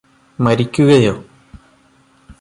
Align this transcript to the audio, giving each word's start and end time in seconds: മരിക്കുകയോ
മരിക്കുകയോ 0.39 1.15